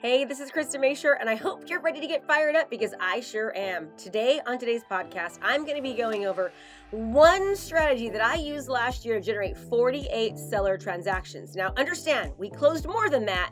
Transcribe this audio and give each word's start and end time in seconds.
Hey, 0.00 0.24
this 0.24 0.38
is 0.38 0.52
Krista 0.52 0.76
Mashore, 0.76 1.16
and 1.18 1.28
I 1.28 1.34
hope 1.34 1.68
you're 1.68 1.80
ready 1.80 2.00
to 2.00 2.06
get 2.06 2.24
fired 2.24 2.54
up 2.54 2.70
because 2.70 2.94
I 3.00 3.18
sure 3.18 3.52
am. 3.56 3.88
Today, 3.96 4.40
on 4.46 4.56
today's 4.56 4.84
podcast, 4.88 5.40
I'm 5.42 5.64
going 5.64 5.74
to 5.74 5.82
be 5.82 5.92
going 5.92 6.24
over 6.24 6.52
one 6.92 7.56
strategy 7.56 8.08
that 8.10 8.22
I 8.22 8.36
used 8.36 8.68
last 8.68 9.04
year 9.04 9.16
to 9.16 9.20
generate 9.20 9.56
48 9.56 10.38
seller 10.38 10.78
transactions. 10.78 11.56
Now, 11.56 11.72
understand, 11.76 12.30
we 12.38 12.48
closed 12.48 12.86
more 12.86 13.10
than 13.10 13.26
that, 13.26 13.50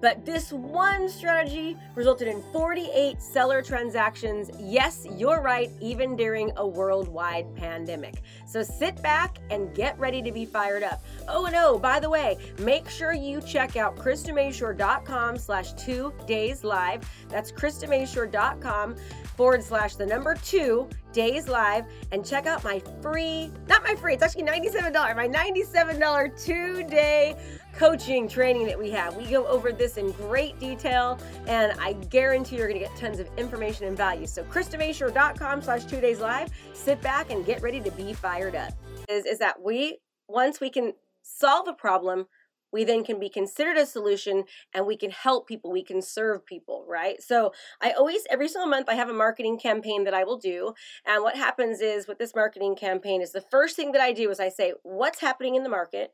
but 0.00 0.24
this 0.24 0.52
one 0.52 1.08
strategy 1.08 1.76
resulted 1.94 2.28
in 2.28 2.42
48 2.52 3.20
seller 3.20 3.62
transactions. 3.62 4.50
Yes, 4.58 5.06
you're 5.16 5.40
right, 5.40 5.70
even 5.80 6.16
during 6.16 6.52
a 6.56 6.66
worldwide 6.66 7.54
pandemic. 7.56 8.22
So 8.46 8.62
sit 8.62 9.00
back 9.02 9.38
and 9.50 9.74
get 9.74 9.98
ready 9.98 10.22
to 10.22 10.32
be 10.32 10.44
fired 10.44 10.82
up. 10.82 11.02
Oh, 11.26 11.46
and 11.46 11.56
oh, 11.56 11.78
by 11.78 12.00
the 12.00 12.10
way, 12.10 12.38
make 12.60 12.88
sure 12.88 13.12
you 13.12 13.40
check 13.40 13.76
out 13.76 13.96
KristaMashore.com 13.96 15.36
slash 15.36 15.72
two 15.74 16.12
days 16.26 16.64
live. 16.64 17.08
That's 17.28 17.50
KristaMashore.com 17.52 18.96
forward 19.36 19.62
slash 19.62 19.96
the 19.96 20.06
number 20.06 20.34
two 20.34 20.88
days 21.12 21.48
live 21.48 21.86
and 22.12 22.24
check 22.24 22.46
out 22.46 22.62
my 22.64 22.82
free, 23.00 23.50
not 23.66 23.82
my 23.82 23.94
free, 23.94 24.14
it's 24.14 24.22
actually 24.22 24.44
$97, 24.44 24.92
my 25.16 25.28
$97 25.28 26.44
two 26.44 26.84
day 26.84 27.36
coaching 27.74 28.28
training 28.28 28.66
that 28.66 28.78
we 28.78 28.90
have. 28.90 29.16
We 29.16 29.26
go 29.26 29.46
over 29.46 29.72
this 29.72 29.96
in 29.96 30.10
great 30.12 30.58
detail 30.58 31.18
and 31.46 31.72
I 31.80 31.92
guarantee 31.94 32.56
you're 32.56 32.68
gonna 32.68 32.80
get 32.80 32.96
tons 32.96 33.20
of 33.20 33.28
information 33.36 33.86
and 33.86 33.96
value. 33.96 34.26
So 34.26 34.42
KristaMashore.com 34.44 35.62
slash 35.62 35.84
two 35.84 36.00
days 36.00 36.20
live, 36.20 36.50
sit 36.72 37.00
back 37.02 37.30
and 37.30 37.46
get 37.46 37.62
ready 37.62 37.80
to 37.80 37.90
be 37.92 38.12
fired 38.12 38.54
up. 38.54 38.72
Is, 39.08 39.26
is 39.26 39.38
that 39.38 39.62
we, 39.62 39.98
once 40.28 40.60
we 40.60 40.70
can 40.70 40.92
solve 41.22 41.68
a 41.68 41.72
problem, 41.72 42.26
we 42.72 42.84
then 42.84 43.04
can 43.04 43.18
be 43.18 43.28
considered 43.28 43.76
a 43.76 43.86
solution 43.86 44.44
and 44.74 44.86
we 44.86 44.96
can 44.96 45.10
help 45.10 45.48
people 45.48 45.70
we 45.70 45.84
can 45.84 46.02
serve 46.02 46.44
people 46.46 46.84
right? 46.88 47.22
So 47.22 47.52
i 47.82 47.90
always 47.92 48.22
every 48.30 48.48
single 48.48 48.68
month 48.68 48.88
i 48.88 48.94
have 48.94 49.08
a 49.08 49.14
marketing 49.14 49.58
campaign 49.58 50.04
that 50.04 50.14
i 50.14 50.24
will 50.24 50.38
do 50.38 50.74
and 51.06 51.22
what 51.22 51.36
happens 51.36 51.80
is 51.80 52.06
with 52.06 52.18
this 52.18 52.34
marketing 52.34 52.76
campaign 52.76 53.20
is 53.22 53.32
the 53.32 53.40
first 53.40 53.76
thing 53.76 53.92
that 53.92 54.02
i 54.02 54.12
do 54.12 54.30
is 54.30 54.40
i 54.40 54.48
say 54.48 54.72
what's 54.82 55.20
happening 55.20 55.54
in 55.54 55.62
the 55.62 55.68
market? 55.68 56.12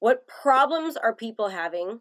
What 0.00 0.26
problems 0.26 0.96
are 0.96 1.14
people 1.14 1.48
having? 1.48 2.00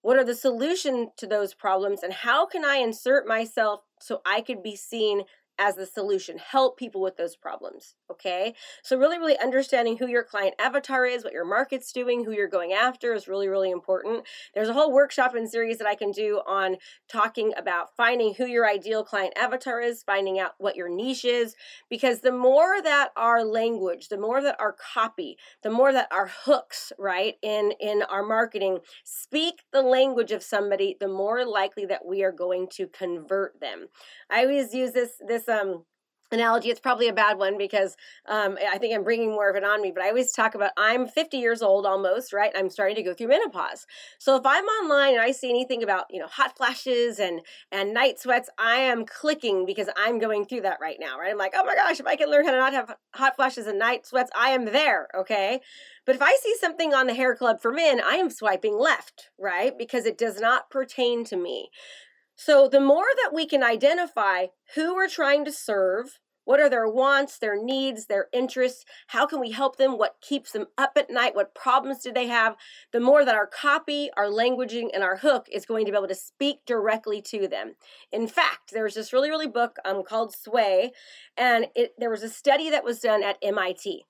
What 0.00 0.16
are 0.16 0.24
the 0.24 0.34
solution 0.34 1.10
to 1.18 1.26
those 1.26 1.54
problems 1.54 2.02
and 2.02 2.12
how 2.12 2.46
can 2.46 2.64
i 2.64 2.76
insert 2.76 3.26
myself 3.26 3.82
so 4.00 4.20
i 4.26 4.40
could 4.40 4.62
be 4.62 4.74
seen 4.74 5.22
as 5.58 5.76
the 5.76 5.86
solution, 5.86 6.38
help 6.38 6.78
people 6.78 7.00
with 7.00 7.16
those 7.16 7.36
problems. 7.36 7.94
Okay. 8.10 8.54
So, 8.82 8.96
really, 8.96 9.18
really 9.18 9.38
understanding 9.38 9.96
who 9.98 10.06
your 10.06 10.22
client 10.22 10.54
avatar 10.58 11.06
is, 11.06 11.24
what 11.24 11.32
your 11.32 11.44
market's 11.44 11.92
doing, 11.92 12.24
who 12.24 12.32
you're 12.32 12.48
going 12.48 12.72
after 12.72 13.14
is 13.14 13.28
really, 13.28 13.48
really 13.48 13.70
important. 13.70 14.24
There's 14.54 14.68
a 14.68 14.72
whole 14.72 14.92
workshop 14.92 15.34
and 15.34 15.48
series 15.48 15.78
that 15.78 15.86
I 15.86 15.94
can 15.94 16.10
do 16.10 16.40
on 16.46 16.76
talking 17.10 17.52
about 17.56 17.96
finding 17.96 18.34
who 18.34 18.46
your 18.46 18.68
ideal 18.68 19.04
client 19.04 19.34
avatar 19.36 19.80
is, 19.80 20.02
finding 20.02 20.38
out 20.38 20.52
what 20.58 20.76
your 20.76 20.88
niche 20.88 21.24
is, 21.24 21.54
because 21.88 22.20
the 22.20 22.32
more 22.32 22.80
that 22.82 23.10
our 23.16 23.44
language, 23.44 24.08
the 24.08 24.18
more 24.18 24.42
that 24.42 24.56
our 24.60 24.72
copy, 24.94 25.36
the 25.62 25.70
more 25.70 25.92
that 25.92 26.08
our 26.10 26.30
hooks, 26.44 26.92
right, 26.98 27.34
in, 27.42 27.72
in 27.80 28.02
our 28.02 28.22
marketing 28.22 28.78
speak 29.04 29.62
the 29.72 29.82
language 29.82 30.32
of 30.32 30.42
somebody, 30.42 30.96
the 30.98 31.08
more 31.08 31.44
likely 31.44 31.86
that 31.86 32.04
we 32.04 32.22
are 32.22 32.32
going 32.32 32.68
to 32.68 32.86
convert 32.86 33.60
them. 33.60 33.88
I 34.30 34.42
always 34.42 34.74
use 34.74 34.92
this, 34.92 35.12
this, 35.26 35.41
um, 35.48 35.84
analogy 36.32 36.70
it's 36.70 36.80
probably 36.80 37.08
a 37.08 37.12
bad 37.12 37.38
one 37.38 37.58
because 37.58 37.96
um, 38.26 38.56
i 38.70 38.78
think 38.78 38.94
i'm 38.94 39.04
bringing 39.04 39.30
more 39.30 39.50
of 39.50 39.56
it 39.56 39.64
on 39.64 39.82
me 39.82 39.92
but 39.94 40.02
i 40.02 40.08
always 40.08 40.32
talk 40.32 40.54
about 40.54 40.70
i'm 40.76 41.06
50 41.06 41.36
years 41.36 41.62
old 41.62 41.86
almost 41.86 42.32
right? 42.32 42.52
I'm 42.56 42.70
starting 42.70 42.96
to 42.96 43.02
go 43.02 43.12
through 43.12 43.28
menopause. 43.28 43.86
So 44.18 44.36
if 44.36 44.46
i'm 44.46 44.64
online 44.64 45.14
and 45.14 45.22
i 45.22 45.30
see 45.30 45.50
anything 45.50 45.82
about 45.82 46.06
you 46.10 46.20
know 46.20 46.26
hot 46.26 46.56
flashes 46.56 47.18
and 47.18 47.40
and 47.70 47.92
night 47.92 48.18
sweats 48.18 48.48
i 48.58 48.76
am 48.76 49.04
clicking 49.04 49.66
because 49.66 49.88
i'm 49.96 50.18
going 50.18 50.46
through 50.46 50.62
that 50.62 50.78
right 50.80 50.96
now 50.98 51.18
right? 51.18 51.32
I'm 51.32 51.38
like 51.38 51.52
oh 51.54 51.64
my 51.64 51.74
gosh 51.74 52.00
if 52.00 52.06
i 52.06 52.16
can 52.16 52.30
learn 52.30 52.44
how 52.46 52.52
to 52.52 52.56
not 52.56 52.72
have 52.72 52.96
hot 53.14 53.36
flashes 53.36 53.66
and 53.66 53.78
night 53.78 54.06
sweats 54.06 54.30
i 54.34 54.50
am 54.50 54.66
there 54.66 55.08
okay? 55.14 55.60
But 56.06 56.16
if 56.16 56.22
i 56.22 56.36
see 56.42 56.56
something 56.58 56.94
on 56.94 57.06
the 57.06 57.14
hair 57.14 57.36
club 57.36 57.60
for 57.60 57.72
men 57.72 58.00
i 58.00 58.16
am 58.16 58.30
swiping 58.30 58.78
left 58.78 59.30
right? 59.38 59.76
Because 59.76 60.06
it 60.06 60.18
does 60.18 60.40
not 60.40 60.70
pertain 60.70 61.24
to 61.24 61.36
me 61.36 61.70
so 62.36 62.68
the 62.68 62.80
more 62.80 63.06
that 63.22 63.34
we 63.34 63.46
can 63.46 63.62
identify 63.62 64.46
who 64.74 64.94
we're 64.94 65.08
trying 65.08 65.44
to 65.44 65.52
serve, 65.52 66.18
what 66.44 66.58
are 66.58 66.68
their 66.68 66.88
wants, 66.88 67.38
their 67.38 67.62
needs, 67.62 68.06
their 68.06 68.26
interests? 68.32 68.84
How 69.08 69.26
can 69.26 69.38
we 69.38 69.52
help 69.52 69.76
them? 69.76 69.96
What 69.96 70.16
keeps 70.20 70.52
them 70.52 70.66
up 70.76 70.92
at 70.96 71.10
night? 71.10 71.36
What 71.36 71.54
problems 71.54 72.00
do 72.00 72.12
they 72.12 72.26
have? 72.26 72.56
The 72.92 73.00
more 73.00 73.24
that 73.24 73.34
our 73.34 73.46
copy, 73.46 74.10
our 74.16 74.26
languaging, 74.26 74.88
and 74.92 75.04
our 75.04 75.16
hook 75.16 75.46
is 75.52 75.64
going 75.64 75.86
to 75.86 75.92
be 75.92 75.96
able 75.96 76.08
to 76.08 76.14
speak 76.14 76.58
directly 76.66 77.22
to 77.22 77.46
them. 77.46 77.74
In 78.10 78.26
fact, 78.26 78.72
there's 78.72 78.94
this 78.94 79.12
really, 79.12 79.30
really 79.30 79.46
book 79.46 79.76
um, 79.84 80.02
called 80.02 80.34
Sway, 80.34 80.92
and 81.36 81.66
it, 81.76 81.92
there 81.98 82.10
was 82.10 82.24
a 82.24 82.28
study 82.28 82.70
that 82.70 82.84
was 82.84 82.98
done 82.98 83.22
at 83.22 83.38
MIT. 83.40 84.04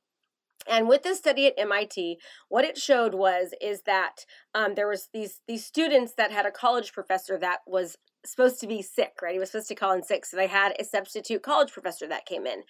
And 0.67 0.89
with 0.89 1.03
this 1.03 1.19
study 1.19 1.49
at 1.49 1.59
MIT, 1.59 2.19
what 2.49 2.65
it 2.65 2.79
showed 2.79 3.15
was 3.15 3.53
is 3.61 3.83
that 3.83 4.25
um, 4.55 4.75
there 4.75 4.87
was 4.87 5.09
these 5.13 5.41
these 5.49 5.67
students 5.67 6.15
that 6.15 6.31
had 6.31 6.47
a 6.47 6.53
college 6.53 6.93
professor 6.93 7.37
that 7.39 7.61
was 7.67 7.97
supposed 8.25 8.61
to 8.61 8.67
be 8.67 8.83
sick, 8.83 9.15
right? 9.23 9.33
He 9.33 9.39
was 9.39 9.51
supposed 9.51 9.69
to 9.69 9.75
call 9.75 9.93
in 9.93 10.03
sick. 10.03 10.25
So 10.25 10.37
they 10.37 10.47
had 10.47 10.75
a 10.79 10.85
substitute 10.85 11.43
college 11.43 11.73
professor 11.73 12.07
that 12.07 12.27
came 12.27 12.47
in. 12.47 12.63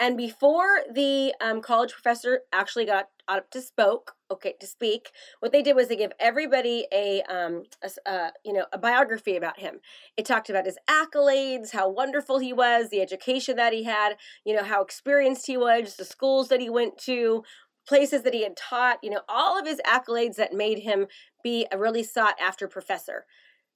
And 0.00 0.16
before 0.16 0.82
the 0.92 1.34
um, 1.40 1.60
college 1.60 1.92
professor 1.92 2.40
actually 2.52 2.86
got 2.86 3.08
up 3.28 3.50
to 3.50 3.60
spoke, 3.60 4.12
okay, 4.30 4.54
to 4.60 4.66
speak, 4.66 5.10
what 5.40 5.52
they 5.52 5.62
did 5.62 5.76
was 5.76 5.88
they 5.88 5.96
gave 5.96 6.12
everybody 6.18 6.86
a, 6.92 7.22
um, 7.22 7.64
a 7.82 8.10
uh, 8.10 8.30
you 8.44 8.52
know, 8.52 8.66
a 8.72 8.78
biography 8.78 9.36
about 9.36 9.58
him. 9.58 9.80
It 10.16 10.26
talked 10.26 10.50
about 10.50 10.66
his 10.66 10.78
accolades, 10.88 11.72
how 11.72 11.88
wonderful 11.88 12.38
he 12.38 12.52
was, 12.52 12.88
the 12.88 13.00
education 13.00 13.56
that 13.56 13.72
he 13.72 13.84
had, 13.84 14.16
you 14.44 14.54
know, 14.54 14.64
how 14.64 14.82
experienced 14.82 15.46
he 15.46 15.56
was, 15.56 15.96
the 15.96 16.04
schools 16.04 16.48
that 16.48 16.60
he 16.60 16.70
went 16.70 16.98
to, 16.98 17.44
places 17.86 18.22
that 18.22 18.34
he 18.34 18.42
had 18.42 18.56
taught, 18.56 18.98
you 19.02 19.10
know, 19.10 19.22
all 19.28 19.58
of 19.58 19.66
his 19.66 19.80
accolades 19.86 20.36
that 20.36 20.52
made 20.52 20.80
him 20.80 21.06
be 21.42 21.66
a 21.70 21.78
really 21.78 22.02
sought 22.02 22.34
after 22.40 22.66
professor. 22.66 23.24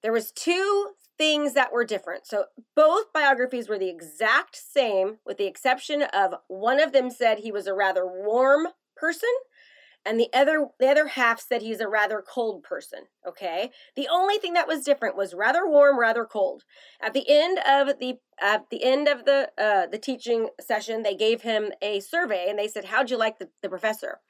There 0.03 0.13
was 0.13 0.33
two 0.33 0.91
things 1.21 1.53
that 1.53 1.71
were 1.71 1.85
different. 1.85 2.27
So 2.27 2.47
both 2.75 3.13
biographies 3.13 3.69
were 3.69 3.79
the 3.79 3.91
exact 3.91 4.57
same, 4.57 5.19
with 5.27 5.37
the 5.37 5.47
exception 5.47 6.01
of 6.01 6.33
one 6.49 6.81
of 6.81 6.93
them 6.95 7.11
said 7.11 7.41
he 7.41 7.53
was 7.53 7.67
a 7.67 7.75
rather 7.75 8.07
warm 8.07 8.69
person, 8.97 9.29
and 10.03 10.19
the 10.19 10.31
other 10.33 10.69
the 10.79 10.89
other 10.89 11.09
half 11.09 11.39
said 11.39 11.61
he's 11.61 11.81
a 11.81 11.89
rather 11.89 12.25
cold 12.27 12.63
person. 12.63 13.01
Okay, 13.29 13.71
the 13.97 14.09
only 14.11 14.39
thing 14.39 14.55
that 14.55 14.67
was 14.67 14.83
different 14.83 15.15
was 15.15 15.35
rather 15.35 15.69
warm, 15.69 16.01
rather 16.01 16.25
cold. 16.25 16.63
At 17.03 17.13
the 17.13 17.29
end 17.29 17.59
of 17.69 17.99
the 17.99 18.15
at 18.41 18.71
the 18.71 18.83
end 18.83 19.07
of 19.07 19.27
the 19.27 19.51
uh, 19.59 19.89
the 19.89 19.99
teaching 19.99 20.49
session, 20.59 21.03
they 21.03 21.15
gave 21.15 21.43
him 21.43 21.71
a 21.83 22.01
survey, 22.01 22.47
and 22.49 22.59
they 22.59 22.67
said, 22.67 22.87
"How'd 22.87 23.11
you 23.11 23.19
like 23.19 23.39
the, 23.39 23.51
the 23.63 23.69
professor?" 23.69 24.21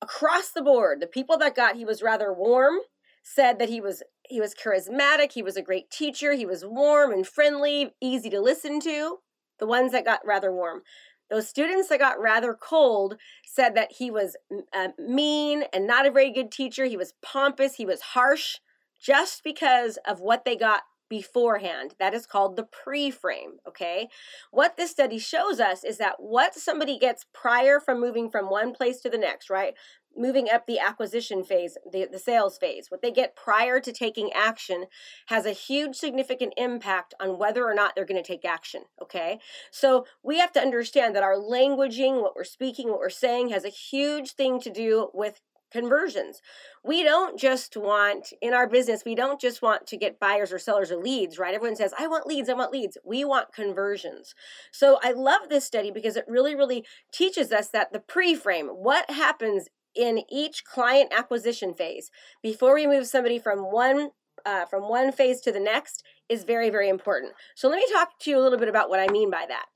Across 0.00 0.52
the 0.52 0.62
board, 0.62 1.00
the 1.00 1.08
people 1.08 1.36
that 1.38 1.56
got 1.56 1.74
he 1.74 1.84
was 1.84 2.00
rather 2.00 2.32
warm 2.32 2.76
said 3.24 3.58
that 3.58 3.70
he 3.70 3.80
was 3.80 4.02
he 4.26 4.40
was 4.40 4.54
charismatic, 4.54 5.32
he 5.32 5.42
was 5.42 5.56
a 5.56 5.62
great 5.62 5.90
teacher, 5.90 6.34
he 6.34 6.46
was 6.46 6.64
warm 6.64 7.10
and 7.10 7.26
friendly, 7.26 7.92
easy 8.00 8.30
to 8.30 8.40
listen 8.40 8.78
to. 8.80 9.18
The 9.58 9.66
ones 9.66 9.92
that 9.92 10.04
got 10.04 10.20
rather 10.24 10.52
warm. 10.52 10.82
Those 11.30 11.48
students 11.48 11.88
that 11.88 12.00
got 12.00 12.20
rather 12.20 12.54
cold 12.54 13.16
said 13.46 13.74
that 13.74 13.92
he 13.92 14.10
was 14.10 14.36
uh, 14.72 14.88
mean 14.98 15.64
and 15.72 15.86
not 15.86 16.06
a 16.06 16.10
very 16.10 16.30
good 16.30 16.52
teacher. 16.52 16.84
He 16.84 16.96
was 16.96 17.14
pompous, 17.22 17.74
he 17.74 17.86
was 17.86 18.00
harsh, 18.00 18.58
just 19.00 19.42
because 19.42 19.98
of 20.06 20.20
what 20.20 20.44
they 20.44 20.56
got 20.56 20.82
beforehand. 21.16 21.94
That 22.00 22.12
is 22.12 22.26
called 22.26 22.56
the 22.56 22.64
pre 22.64 23.10
frame. 23.10 23.58
Okay. 23.68 24.08
What 24.50 24.76
this 24.76 24.90
study 24.90 25.18
shows 25.18 25.60
us 25.60 25.84
is 25.84 25.98
that 25.98 26.16
what 26.18 26.54
somebody 26.54 26.98
gets 26.98 27.26
prior 27.32 27.78
from 27.78 28.00
moving 28.00 28.28
from 28.30 28.50
one 28.50 28.72
place 28.72 29.00
to 29.02 29.10
the 29.10 29.18
next, 29.18 29.48
right? 29.48 29.74
moving 30.16 30.48
up 30.48 30.66
the 30.66 30.78
acquisition 30.78 31.42
phase, 31.42 31.76
the, 31.90 32.06
the 32.10 32.20
sales 32.20 32.56
phase, 32.56 32.88
what 32.88 33.02
they 33.02 33.10
get 33.10 33.34
prior 33.34 33.80
to 33.80 33.92
taking 33.92 34.30
action 34.32 34.84
has 35.26 35.44
a 35.44 35.50
huge 35.50 35.96
significant 35.96 36.54
impact 36.56 37.14
on 37.18 37.36
whether 37.36 37.64
or 37.64 37.74
not 37.74 37.96
they're 37.96 38.04
going 38.04 38.22
to 38.22 38.26
take 38.26 38.44
action. 38.44 38.82
Okay. 39.02 39.40
So 39.72 40.06
we 40.22 40.38
have 40.38 40.52
to 40.52 40.60
understand 40.60 41.16
that 41.16 41.24
our 41.24 41.34
languaging, 41.34 42.22
what 42.22 42.36
we're 42.36 42.44
speaking, 42.44 42.90
what 42.90 43.00
we're 43.00 43.10
saying 43.10 43.48
has 43.48 43.64
a 43.64 43.70
huge 43.70 44.34
thing 44.34 44.60
to 44.60 44.70
do 44.70 45.10
with 45.12 45.40
conversions. 45.74 46.40
We 46.84 47.02
don't 47.02 47.38
just 47.38 47.76
want 47.76 48.28
in 48.40 48.54
our 48.54 48.68
business, 48.68 49.02
we 49.04 49.16
don't 49.16 49.40
just 49.40 49.60
want 49.60 49.88
to 49.88 49.96
get 49.96 50.20
buyers 50.20 50.52
or 50.52 50.58
sellers 50.60 50.92
or 50.92 50.96
leads, 50.96 51.36
right? 51.36 51.52
Everyone 51.52 51.74
says, 51.74 51.92
I 51.98 52.06
want 52.06 52.28
leads, 52.28 52.48
I 52.48 52.54
want 52.54 52.72
leads. 52.72 52.96
We 53.04 53.24
want 53.24 53.52
conversions. 53.52 54.36
So 54.70 55.00
I 55.02 55.10
love 55.10 55.48
this 55.48 55.64
study 55.64 55.90
because 55.90 56.16
it 56.16 56.26
really, 56.28 56.54
really 56.54 56.84
teaches 57.12 57.50
us 57.50 57.68
that 57.70 57.92
the 57.92 57.98
pre 57.98 58.36
frame, 58.36 58.68
what 58.68 59.10
happens 59.10 59.68
in 59.96 60.22
each 60.30 60.64
client 60.64 61.12
acquisition 61.12 61.74
phase 61.74 62.10
before 62.40 62.74
we 62.74 62.86
move 62.86 63.08
somebody 63.08 63.38
from 63.38 63.58
one 63.58 64.10
uh, 64.46 64.66
from 64.66 64.88
one 64.88 65.10
phase 65.10 65.40
to 65.40 65.50
the 65.50 65.60
next 65.60 66.02
is 66.28 66.42
very 66.42 66.68
very 66.68 66.88
important 66.88 67.32
so 67.54 67.68
let 67.68 67.76
me 67.76 67.86
talk 67.92 68.18
to 68.18 68.28
you 68.28 68.38
a 68.38 68.42
little 68.42 68.58
bit 68.58 68.68
about 68.68 68.90
what 68.90 68.98
i 68.98 69.06
mean 69.12 69.30
by 69.30 69.44
that 69.48 69.66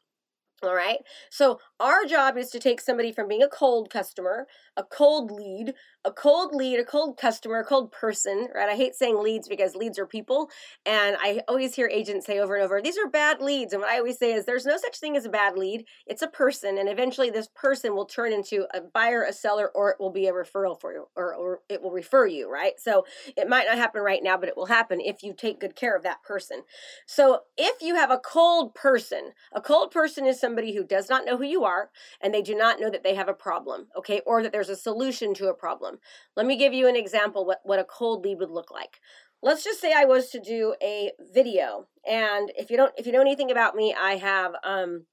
All 0.61 0.75
right. 0.75 0.99
So 1.31 1.61
our 1.79 2.05
job 2.05 2.37
is 2.37 2.51
to 2.51 2.59
take 2.59 2.81
somebody 2.81 3.13
from 3.13 3.29
being 3.29 3.45
a 3.45 3.49
cold 3.49 3.91
customer, 3.91 4.49
a 4.77 4.83
cold 4.83 5.31
lead, 5.31 5.75
a 6.05 6.11
cold 6.11 6.53
lead, 6.53 6.81
a 6.81 6.85
cold 6.85 7.17
customer, 7.17 7.61
a 7.61 7.65
cold 7.65 7.93
person, 7.93 8.49
right? 8.53 8.69
I 8.69 8.75
hate 8.75 8.97
saying 8.97 9.23
leads 9.23 9.47
because 9.47 9.77
leads 9.77 10.01
are 10.01 10.07
people. 10.07 10.51
And 10.85 11.17
I 11.21 11.43
always 11.47 11.77
hear 11.77 11.87
agents 11.87 12.27
say 12.27 12.41
over 12.41 12.57
and 12.57 12.65
over, 12.65 12.83
these 12.83 12.99
are 12.99 13.09
bad 13.09 13.41
leads. 13.41 13.73
And 13.73 13.83
what 13.83 13.91
I 13.91 13.99
always 13.99 14.19
say 14.19 14.33
is 14.33 14.47
there's 14.47 14.67
no 14.67 14.77
such 14.77 14.99
thing 14.99 15.17
as 15.17 15.27
a 15.27 15.29
bad 15.29 15.57
lead. 15.57 15.85
It's 16.07 16.23
a 16.23 16.29
person. 16.29 16.77
And 16.79 16.89
eventually 16.89 17.31
this 17.31 17.49
person 17.55 17.95
will 17.95 18.07
turn 18.07 18.33
into 18.33 18.67
a 18.75 18.81
buyer, 18.81 19.23
a 19.23 19.33
seller, 19.33 19.71
or 19.77 19.91
it 19.91 20.01
will 20.01 20.11
be 20.11 20.27
a 20.27 20.33
referral 20.33 20.81
for 20.81 20.93
you, 20.93 21.07
or, 21.15 21.35
or 21.35 21.61
it 21.69 21.83
will 21.83 21.93
refer 21.93 22.27
you, 22.27 22.51
right? 22.51 22.73
So 22.79 23.05
it 23.37 23.49
might 23.49 23.67
not 23.67 23.79
happen 23.79 24.03
right 24.03 24.23
now, 24.25 24.37
but 24.37 24.49
it 24.49 24.57
will 24.57 24.67
happen 24.67 25.01
if 25.01 25.23
you 25.23 25.35
take 25.35 25.61
good 25.61 25.77
care 25.77 25.95
of 25.95 26.03
that 26.03 26.23
person. 26.25 26.63
So 27.07 27.43
if 27.57 27.81
you 27.81 27.95
have 27.95 28.11
a 28.11 28.19
cold 28.19 28.75
person, 28.75 29.33
a 29.53 29.61
cold 29.61 29.91
person 29.93 30.27
is 30.27 30.41
somebody 30.49 30.75
who 30.75 30.83
does 30.83 31.11
not 31.11 31.27
know 31.27 31.37
who 31.37 31.45
you 31.45 31.65
are 31.65 31.91
and 32.23 32.33
they 32.33 32.41
do 32.41 32.55
not 32.55 32.81
know 32.81 32.89
that 32.89 33.05
they 33.05 33.15
have 33.15 33.29
a 33.29 33.35
problem, 33.35 33.87
okay, 33.95 34.23
or 34.25 34.43
that 34.43 34.51
there's 34.51 34.71
a 34.71 34.77
solution 34.77 35.35
to 35.35 35.49
a 35.49 35.55
problem. 35.55 35.99
Let 36.37 36.47
me 36.47 36.57
give 36.57 36.73
you 36.73 36.89
an 36.89 36.97
example 36.97 37.45
what, 37.45 37.61
what 37.65 37.79
a 37.79 37.85
cold 37.85 38.25
lead 38.25 38.39
would 38.39 38.51
look 38.51 38.71
like. 38.71 38.99
Let's 39.43 39.63
just 39.63 39.79
say 39.79 39.93
I 39.93 40.07
was 40.07 40.31
to 40.31 40.41
do 40.41 40.75
a 40.83 41.13
video, 41.33 41.87
and 42.09 42.51
if 42.57 42.71
you 42.71 42.77
don't 42.77 42.93
if 42.97 43.07
you 43.07 43.13
know 43.13 43.21
anything 43.21 43.53
about 43.53 43.77
me, 43.77 43.95
I 43.95 44.17
have 44.17 44.55
um 44.65 45.05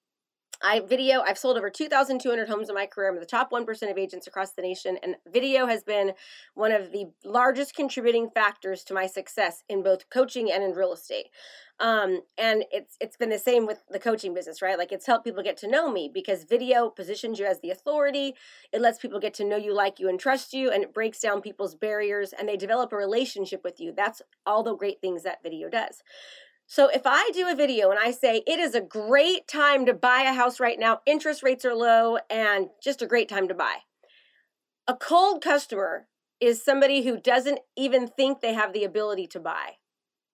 I 0.66 0.80
video, 0.80 1.22
I've 1.22 1.38
sold 1.38 1.58
over 1.58 1.70
2,200 1.70 2.50
homes 2.50 2.70
in 2.70 2.76
my 2.76 2.88
career. 2.88 3.08
I'm 3.12 3.20
the 3.20 3.26
top 3.28 3.52
1% 3.52 3.92
of 3.92 3.98
agents 4.00 4.26
across 4.26 4.54
the 4.54 4.64
nation, 4.64 4.98
and 5.04 5.16
video 5.32 5.68
has 5.68 5.84
been 5.84 6.14
one 6.56 6.72
of 6.72 6.92
the 6.92 7.06
largest 7.24 7.76
contributing 7.76 8.32
factors 8.32 8.84
to 8.86 8.96
my 8.96 9.06
success 9.06 9.64
in 9.70 9.84
both 9.84 10.10
coaching 10.10 10.52
and 10.52 10.64
in 10.64 10.72
real 10.72 10.92
estate. 10.92 11.28
Um, 11.80 12.22
and 12.38 12.64
it's 12.72 12.96
it's 13.02 13.18
been 13.18 13.30
the 13.30 13.38
same 13.38 13.66
with 13.66 13.84
the 13.90 14.00
coaching 14.00 14.34
business, 14.34 14.62
right? 14.62 14.78
Like 14.78 14.92
it's 14.94 15.06
helped 15.06 15.26
people 15.26 15.44
get 15.44 15.58
to 15.58 15.68
know 15.68 15.92
me 15.92 16.10
because 16.12 16.46
video 16.46 16.90
positions 16.90 17.38
you 17.38 17.46
as 17.46 17.60
the 17.60 17.70
authority. 17.70 18.34
It 18.72 18.82
lets 18.82 18.98
people 18.98 19.20
get 19.20 19.34
to 19.36 19.44
know 19.44 19.58
you, 19.58 19.74
like 19.74 20.00
you, 20.00 20.08
and 20.08 20.20
trust 20.20 20.54
you, 20.54 20.72
and 20.72 20.84
it 20.84 20.94
breaks 20.94 21.20
down 21.20 21.42
people's 21.42 21.76
barriers 21.76 22.34
and 22.34 22.48
they 22.48 22.58
develop 22.58 22.94
a 22.94 22.96
relationship 22.96 23.62
with 23.64 23.80
you. 23.80 23.94
That's 23.96 24.22
all 24.46 24.64
the 24.64 24.76
great 24.76 25.02
things 25.02 25.24
that 25.24 25.44
video 25.44 25.70
does. 25.70 26.02
So 26.68 26.88
if 26.88 27.04
I 27.06 27.30
do 27.34 27.48
a 27.48 27.56
video 27.56 27.92
and 27.92 28.00
I 28.00 28.12
say 28.12 28.44
it 28.48 28.60
is 28.60 28.74
a 28.74 28.82
great 28.82 29.48
time 29.48 29.86
to 29.86 29.94
buy 29.94 30.22
a 30.22 30.34
house 30.34 30.60
right 30.60 30.80
now, 30.80 31.02
interest 31.06 31.44
rates 31.44 31.64
are 31.64 31.76
low 31.76 32.18
and 32.30 32.70
just 32.82 33.02
a 33.02 33.08
great 33.08 33.30
time 33.30 33.48
to 33.48 33.54
buy. 33.54 33.78
A 34.88 34.96
cold 34.96 35.44
customer 35.44 36.08
is 36.40 36.64
somebody 36.64 37.04
who 37.04 37.20
doesn't 37.20 37.60
even 37.76 38.08
think 38.08 38.42
they 38.42 38.54
have 38.54 38.74
the 38.74 38.84
ability 38.84 39.28
to 39.28 39.40
buy. 39.40 39.78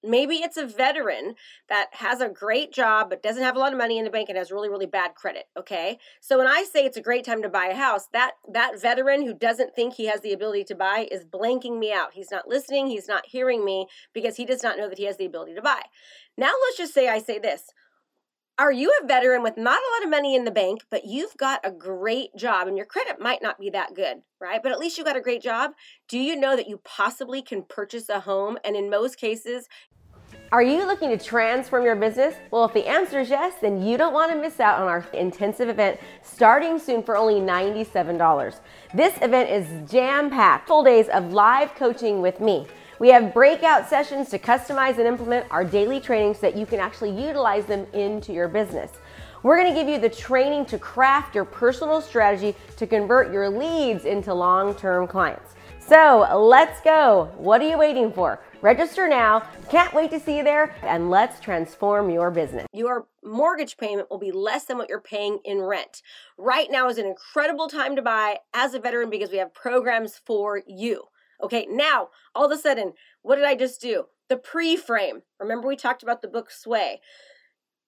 Maybe 0.04 0.36
it's 0.38 0.58
a 0.58 0.66
veteran 0.66 1.36
that 1.70 1.88
has 1.94 2.22
a 2.22 2.30
great 2.30 2.72
job 2.74 3.10
but 3.10 3.22
doesn't 3.22 3.44
have 3.44 3.56
a 3.56 3.60
lot 3.60 3.72
of 3.72 3.78
money 3.78 3.98
in 3.98 4.04
the 4.04 4.10
bank 4.10 4.30
and 4.30 4.38
has 4.38 4.52
really 4.52 4.70
really 4.70 4.86
bad 4.86 5.16
credit, 5.16 5.46
okay? 5.58 5.98
So 6.20 6.38
when 6.38 6.48
I 6.48 6.64
say 6.64 6.86
it's 6.86 6.98
a 6.98 7.02
great 7.02 7.26
time 7.26 7.42
to 7.44 7.50
buy 7.50 7.68
a 7.68 7.76
house, 7.76 8.08
that 8.14 8.34
that 8.52 8.82
veteran 8.82 9.26
who 9.26 9.34
doesn't 9.34 9.76
think 9.76 9.94
he 9.94 10.06
has 10.08 10.22
the 10.22 10.34
ability 10.34 10.64
to 10.66 10.76
buy 10.76 11.08
is 11.12 11.26
blanking 11.26 11.80
me 11.80 11.94
out. 11.94 12.14
He's 12.14 12.32
not 12.32 12.48
listening, 12.48 12.88
he's 12.88 13.08
not 13.08 13.26
hearing 13.28 13.64
me 13.64 13.88
because 14.14 14.38
he 14.38 14.46
does 14.46 14.64
not 14.64 14.78
know 14.78 14.90
that 14.90 14.98
he 14.98 15.06
has 15.06 15.18
the 15.18 15.26
ability 15.26 15.56
to 15.56 15.62
buy. 15.62 15.82
Now 16.38 16.52
let's 16.64 16.78
just 16.78 16.94
say 16.94 17.08
I 17.08 17.20
say 17.20 17.40
this. 17.40 17.64
Are 18.62 18.72
you 18.72 18.94
a 19.02 19.08
veteran 19.08 19.42
with 19.42 19.58
not 19.58 19.80
a 19.80 19.92
lot 19.96 20.04
of 20.04 20.12
money 20.12 20.36
in 20.36 20.46
the 20.46 20.52
bank, 20.52 20.84
but 20.92 21.04
you've 21.04 21.36
got 21.36 21.62
a 21.64 21.72
great 21.72 22.36
job 22.36 22.68
and 22.68 22.78
your 22.78 22.86
credit 22.86 23.20
might 23.20 23.42
not 23.42 23.60
be 23.60 23.72
that 23.72 23.96
good, 23.96 24.22
right? 24.40 24.62
But 24.62 24.72
at 24.72 24.78
least 24.78 25.00
you 25.00 25.04
got 25.04 25.18
a 25.18 25.20
great 25.20 25.42
job. 25.42 25.72
Do 26.08 26.20
you 26.20 26.36
know 26.36 26.56
that 26.56 26.70
you 26.70 26.80
possibly 26.84 27.42
can 27.42 27.64
purchase 27.64 28.08
a 28.08 28.20
home? 28.20 28.60
And 28.64 28.76
in 28.76 28.88
most 28.88 29.18
cases, 29.18 29.68
are 30.52 30.62
you 30.62 30.86
looking 30.86 31.10
to 31.10 31.18
transform 31.18 31.86
your 31.86 31.96
business? 31.96 32.36
Well, 32.52 32.64
if 32.66 32.74
the 32.74 32.88
answer 32.88 33.22
is 33.22 33.32
yes, 33.32 33.56
then 33.62 33.82
you 33.82 33.98
don't 33.98 34.14
want 34.14 34.32
to 34.32 34.38
miss 34.38 34.60
out 34.60 34.80
on 34.80 34.88
our 34.88 35.08
intensive 35.12 35.68
event 35.68 36.00
starting 36.22 36.78
soon 36.78 37.02
for 37.02 37.18
only 37.18 37.42
$97. 37.42 38.60
This 38.94 39.16
event 39.24 39.50
is 39.50 39.90
jam 39.90 40.30
packed, 40.30 40.68
full 40.68 40.84
days 40.84 41.08
of 41.08 41.34
live 41.34 41.74
coaching 41.74 42.22
with 42.22 42.40
me. 42.40 42.68
We 43.02 43.10
have 43.10 43.34
breakout 43.34 43.90
sessions 43.90 44.30
to 44.30 44.38
customize 44.38 45.00
and 45.00 45.08
implement 45.08 45.48
our 45.50 45.66
daily 45.66 46.00
trainings 46.00 46.38
so 46.38 46.42
that 46.42 46.56
you 46.56 46.68
can 46.68 46.80
actually 46.80 47.10
utilize 47.10 47.66
them 47.66 47.88
into 47.94 48.32
your 48.32 48.48
business. 48.48 48.92
We're 49.42 49.64
to 49.64 49.74
give 49.74 49.88
you 49.88 49.98
the 49.98 50.08
training 50.08 50.68
to 50.68 50.78
craft 50.78 51.34
your 51.34 51.46
personal 51.46 52.00
strategy 52.00 52.56
to 52.78 52.86
convert 52.86 53.34
your 53.34 53.50
leads 53.50 54.06
into 54.06 54.32
long 54.36 54.76
term 54.76 55.08
clients. 55.08 55.56
So 55.80 56.28
let's 56.32 56.80
go. 56.82 57.32
What 57.38 57.60
are 57.64 57.68
you 57.68 57.80
waiting 57.80 58.14
for? 58.14 58.40
Register 58.62 59.08
now. 59.08 59.48
Can't 59.72 59.92
wait 59.96 60.12
to 60.12 60.20
see 60.20 60.38
you 60.38 60.44
there 60.44 60.76
and 60.84 61.10
let's 61.10 61.40
transform 61.40 62.12
your 62.12 62.30
business. 62.30 62.68
Your 62.72 63.08
mortgage 63.24 63.78
payment 63.78 64.12
will 64.12 64.20
be 64.20 64.32
less 64.32 64.66
than 64.66 64.78
what 64.78 64.90
you're 64.90 65.02
paying 65.02 65.40
in 65.44 65.60
rent. 65.60 66.04
Right 66.38 66.68
now 66.70 66.88
is 66.88 67.00
an 67.00 67.08
incredible 67.08 67.68
time 67.68 67.96
to 67.96 68.04
buy 68.04 68.38
as 68.54 68.76
a 68.76 68.80
veteran 68.80 69.10
because 69.10 69.32
we 69.32 69.38
have 69.38 69.56
programs 69.56 70.22
for 70.24 70.62
you. 70.68 71.06
Okay, 71.44 71.68
now 71.70 72.10
all 72.36 72.46
of 72.46 72.52
a 72.52 72.62
sudden, 72.62 72.94
what 73.22 73.36
did 73.36 73.46
I 73.46 73.56
just 73.56 73.82
do? 73.82 74.06
The 74.30 74.38
pre 74.38 74.76
frame. 74.76 75.24
Remember, 75.40 75.68
we 75.68 75.76
talked 75.76 76.04
about 76.04 76.22
the 76.22 76.28
book 76.28 76.52
Sway. 76.52 77.02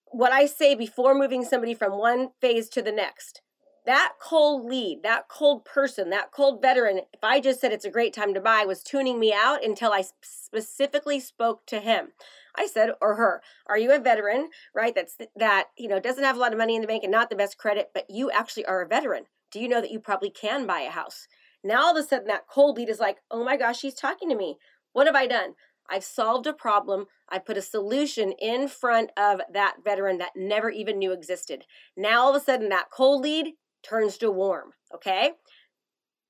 What 0.06 0.32
I 0.32 0.46
say 0.46 0.74
before 0.74 1.14
moving 1.14 1.44
somebody 1.44 1.74
from 1.74 1.98
one 1.98 2.30
phase 2.40 2.68
to 2.70 2.82
the 2.82 2.92
next. 2.92 3.40
That 3.86 4.14
cold 4.18 4.64
lead, 4.64 5.02
that 5.02 5.28
cold 5.28 5.66
person, 5.66 6.08
that 6.10 6.32
cold 6.32 6.62
veteran, 6.62 7.00
if 7.12 7.22
I 7.22 7.40
just 7.40 7.60
said 7.60 7.70
it's 7.70 7.84
a 7.84 7.90
great 7.90 8.14
time 8.14 8.32
to 8.32 8.40
buy, 8.40 8.64
was 8.64 8.82
tuning 8.82 9.20
me 9.20 9.30
out 9.32 9.62
until 9.62 9.92
I 9.92 10.04
specifically 10.22 11.20
spoke 11.20 11.66
to 11.66 11.80
him. 11.80 12.12
I 12.56 12.66
said 12.66 12.92
or 13.02 13.16
her, 13.16 13.42
are 13.66 13.76
you 13.76 13.92
a 13.92 13.98
veteran, 13.98 14.48
right? 14.74 14.94
That's 14.94 15.18
that, 15.36 15.66
you 15.76 15.88
know, 15.88 16.00
doesn't 16.00 16.24
have 16.24 16.36
a 16.36 16.40
lot 16.40 16.52
of 16.52 16.58
money 16.58 16.76
in 16.76 16.80
the 16.80 16.86
bank 16.86 17.02
and 17.02 17.12
not 17.12 17.28
the 17.28 17.36
best 17.36 17.58
credit, 17.58 17.90
but 17.92 18.06
you 18.08 18.30
actually 18.30 18.64
are 18.64 18.80
a 18.80 18.88
veteran. 18.88 19.24
Do 19.50 19.60
you 19.60 19.68
know 19.68 19.82
that 19.82 19.90
you 19.90 20.00
probably 20.00 20.30
can 20.30 20.66
buy 20.66 20.80
a 20.80 20.90
house? 20.90 21.28
Now 21.64 21.86
all 21.86 21.96
of 21.96 22.04
a 22.04 22.06
sudden 22.06 22.28
that 22.28 22.46
cold 22.46 22.76
lead 22.76 22.90
is 22.90 23.00
like, 23.00 23.16
oh 23.30 23.42
my 23.42 23.56
gosh, 23.56 23.80
she's 23.80 23.94
talking 23.94 24.28
to 24.28 24.36
me. 24.36 24.58
What 24.92 25.06
have 25.06 25.16
I 25.16 25.26
done? 25.26 25.54
I've 25.88 26.04
solved 26.04 26.46
a 26.46 26.52
problem. 26.52 27.06
I 27.28 27.38
put 27.38 27.56
a 27.56 27.62
solution 27.62 28.32
in 28.32 28.68
front 28.68 29.10
of 29.16 29.40
that 29.52 29.76
veteran 29.82 30.18
that 30.18 30.32
never 30.36 30.70
even 30.70 30.98
knew 30.98 31.12
existed. 31.12 31.64
Now 31.96 32.22
all 32.22 32.36
of 32.36 32.40
a 32.40 32.44
sudden 32.44 32.68
that 32.68 32.90
cold 32.90 33.22
lead 33.22 33.54
turns 33.82 34.18
to 34.18 34.30
warm, 34.30 34.72
okay? 34.94 35.32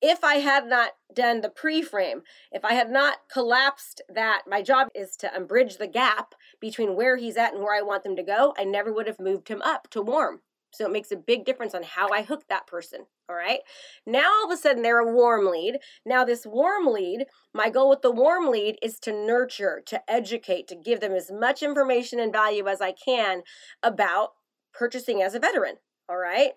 If 0.00 0.22
I 0.22 0.36
had 0.36 0.66
not 0.66 0.92
done 1.14 1.40
the 1.40 1.48
pre-frame, 1.48 2.22
if 2.52 2.64
I 2.64 2.74
had 2.74 2.90
not 2.90 3.18
collapsed 3.32 4.02
that, 4.12 4.42
my 4.46 4.60
job 4.60 4.88
is 4.94 5.16
to 5.16 5.34
um, 5.34 5.46
bridge 5.46 5.78
the 5.78 5.86
gap 5.86 6.34
between 6.60 6.94
where 6.94 7.16
he's 7.16 7.36
at 7.36 7.54
and 7.54 7.62
where 7.62 7.74
I 7.74 7.82
want 7.82 8.04
them 8.04 8.16
to 8.16 8.22
go, 8.22 8.54
I 8.58 8.64
never 8.64 8.92
would 8.92 9.06
have 9.06 9.20
moved 9.20 9.48
him 9.48 9.62
up 9.62 9.88
to 9.90 10.02
warm. 10.02 10.40
So 10.74 10.84
it 10.84 10.92
makes 10.92 11.12
a 11.12 11.16
big 11.16 11.44
difference 11.44 11.74
on 11.74 11.82
how 11.82 12.08
I 12.10 12.22
hook 12.22 12.44
that 12.48 12.66
person. 12.66 13.06
All 13.28 13.36
right. 13.36 13.60
Now 14.06 14.30
all 14.30 14.46
of 14.46 14.50
a 14.50 14.60
sudden 14.60 14.82
they're 14.82 14.98
a 14.98 15.12
warm 15.12 15.46
lead. 15.46 15.78
Now, 16.04 16.24
this 16.24 16.46
warm 16.46 16.86
lead, 16.86 17.26
my 17.54 17.70
goal 17.70 17.90
with 17.90 18.02
the 18.02 18.10
warm 18.10 18.50
lead 18.50 18.76
is 18.82 18.98
to 19.00 19.12
nurture, 19.12 19.82
to 19.86 20.10
educate, 20.10 20.68
to 20.68 20.76
give 20.76 21.00
them 21.00 21.12
as 21.12 21.30
much 21.30 21.62
information 21.62 22.18
and 22.20 22.32
value 22.32 22.66
as 22.68 22.80
I 22.80 22.92
can 22.92 23.42
about 23.82 24.30
purchasing 24.72 25.22
as 25.22 25.34
a 25.34 25.40
veteran. 25.40 25.76
All 26.08 26.18
right. 26.18 26.52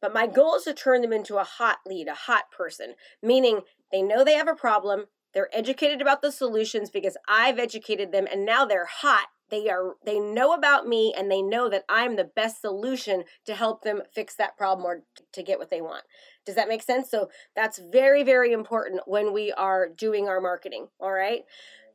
But 0.00 0.14
my 0.14 0.26
goal 0.26 0.54
is 0.54 0.64
to 0.64 0.72
turn 0.72 1.02
them 1.02 1.12
into 1.12 1.36
a 1.36 1.44
hot 1.44 1.78
lead, 1.86 2.08
a 2.08 2.14
hot 2.14 2.50
person, 2.50 2.94
meaning 3.22 3.60
they 3.92 4.02
know 4.02 4.24
they 4.24 4.34
have 4.34 4.48
a 4.48 4.54
problem. 4.54 5.06
They're 5.34 5.54
educated 5.54 6.00
about 6.00 6.22
the 6.22 6.32
solutions 6.32 6.90
because 6.90 7.16
I've 7.28 7.58
educated 7.58 8.10
them 8.10 8.26
and 8.30 8.44
now 8.44 8.64
they're 8.64 8.86
hot 8.86 9.28
they 9.50 9.68
are 9.68 9.94
they 10.04 10.18
know 10.18 10.52
about 10.52 10.86
me 10.86 11.14
and 11.16 11.30
they 11.30 11.42
know 11.42 11.68
that 11.68 11.84
I'm 11.88 12.16
the 12.16 12.24
best 12.24 12.60
solution 12.60 13.24
to 13.46 13.54
help 13.54 13.82
them 13.82 14.02
fix 14.12 14.34
that 14.36 14.56
problem 14.56 14.86
or 14.86 15.02
to 15.32 15.42
get 15.42 15.58
what 15.58 15.70
they 15.70 15.80
want. 15.80 16.04
Does 16.46 16.54
that 16.54 16.68
make 16.68 16.82
sense? 16.82 17.10
So 17.10 17.30
that's 17.54 17.78
very 17.78 18.22
very 18.22 18.52
important 18.52 19.02
when 19.06 19.32
we 19.32 19.52
are 19.52 19.88
doing 19.88 20.28
our 20.28 20.40
marketing, 20.40 20.88
all 20.98 21.12
right? 21.12 21.44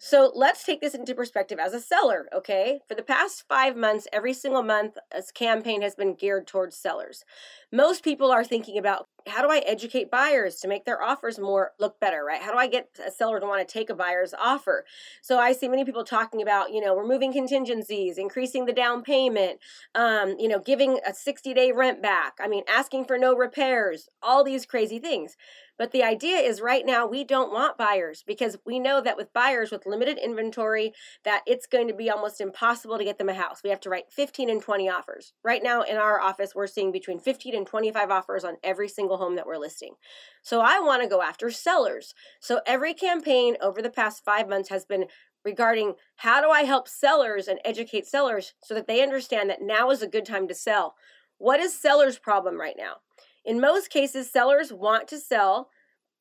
So 0.07 0.31
let's 0.35 0.63
take 0.63 0.81
this 0.81 0.93
into 0.93 1.15
perspective 1.15 1.57
as 1.57 1.73
a 1.73 1.79
seller, 1.79 2.29
okay? 2.31 2.79
For 2.87 2.93
the 2.93 3.01
past 3.01 3.43
five 3.49 3.75
months, 3.75 4.07
every 4.13 4.33
single 4.33 4.61
month, 4.61 4.99
a 5.11 5.23
campaign 5.33 5.81
has 5.81 5.95
been 5.95 6.13
geared 6.13 6.45
towards 6.45 6.77
sellers. 6.77 7.25
Most 7.71 8.03
people 8.03 8.29
are 8.29 8.43
thinking 8.43 8.77
about 8.77 9.07
how 9.27 9.41
do 9.41 9.49
I 9.49 9.63
educate 9.65 10.11
buyers 10.11 10.57
to 10.57 10.67
make 10.67 10.85
their 10.85 11.01
offers 11.01 11.39
more 11.39 11.71
look 11.79 11.99
better, 11.99 12.23
right? 12.23 12.39
How 12.39 12.51
do 12.51 12.57
I 12.59 12.67
get 12.67 12.89
a 13.03 13.09
seller 13.09 13.39
to 13.39 13.47
want 13.47 13.67
to 13.67 13.73
take 13.73 13.89
a 13.89 13.95
buyer's 13.95 14.35
offer? 14.39 14.85
So 15.23 15.39
I 15.39 15.53
see 15.53 15.67
many 15.67 15.83
people 15.83 16.03
talking 16.03 16.43
about, 16.43 16.71
you 16.71 16.81
know, 16.81 16.95
removing 16.95 17.33
contingencies, 17.33 18.19
increasing 18.19 18.65
the 18.65 18.73
down 18.73 19.01
payment, 19.01 19.59
um, 19.95 20.35
you 20.37 20.47
know, 20.47 20.59
giving 20.59 20.99
a 21.03 21.15
60 21.15 21.51
day 21.55 21.71
rent 21.71 22.03
back. 22.03 22.33
I 22.39 22.47
mean, 22.47 22.63
asking 22.69 23.05
for 23.05 23.17
no 23.17 23.35
repairs, 23.35 24.07
all 24.21 24.43
these 24.43 24.67
crazy 24.67 24.99
things. 24.99 25.35
But 25.77 25.91
the 25.91 26.03
idea 26.03 26.37
is 26.37 26.61
right 26.61 26.85
now 26.85 27.05
we 27.05 27.23
don't 27.23 27.51
want 27.53 27.77
buyers 27.77 28.23
because 28.25 28.57
we 28.65 28.79
know 28.79 29.01
that 29.01 29.17
with 29.17 29.33
buyers 29.33 29.71
with 29.71 29.85
limited 29.85 30.17
inventory 30.17 30.93
that 31.23 31.43
it's 31.45 31.67
going 31.67 31.87
to 31.87 31.93
be 31.93 32.09
almost 32.09 32.39
impossible 32.41 32.97
to 32.97 33.03
get 33.03 33.17
them 33.17 33.29
a 33.29 33.33
house. 33.33 33.61
We 33.63 33.69
have 33.71 33.81
to 33.81 33.89
write 33.89 34.11
15 34.11 34.49
and 34.49 34.61
20 34.61 34.89
offers. 34.89 35.33
Right 35.43 35.63
now 35.63 35.81
in 35.81 35.97
our 35.97 36.21
office 36.21 36.53
we're 36.55 36.67
seeing 36.67 36.91
between 36.91 37.19
15 37.19 37.55
and 37.55 37.67
25 37.67 38.09
offers 38.09 38.43
on 38.43 38.57
every 38.63 38.87
single 38.87 39.17
home 39.17 39.35
that 39.35 39.45
we're 39.45 39.57
listing. 39.57 39.95
So 40.41 40.61
I 40.61 40.79
want 40.79 41.03
to 41.03 41.09
go 41.09 41.21
after 41.21 41.51
sellers. 41.51 42.13
So 42.39 42.61
every 42.65 42.93
campaign 42.93 43.57
over 43.61 43.81
the 43.81 43.89
past 43.89 44.23
5 44.23 44.47
months 44.47 44.69
has 44.69 44.85
been 44.85 45.05
regarding 45.43 45.93
how 46.17 46.41
do 46.41 46.49
I 46.49 46.63
help 46.63 46.87
sellers 46.87 47.47
and 47.47 47.59
educate 47.63 48.07
sellers 48.07 48.53
so 48.63 48.73
that 48.73 48.87
they 48.87 49.03
understand 49.03 49.49
that 49.49 49.61
now 49.61 49.91
is 49.91 50.01
a 50.01 50.07
good 50.07 50.25
time 50.25 50.47
to 50.47 50.55
sell 50.55 50.95
What 51.37 51.59
is 51.59 51.77
sellers' 51.77 52.17
problem 52.17 52.59
right 52.59 52.75
now? 52.77 53.01
In 53.45 53.61
most 53.61 53.89
cases, 53.89 54.29
sellers 54.29 54.73
want 54.73 55.07
to 55.09 55.19
sell, 55.19 55.69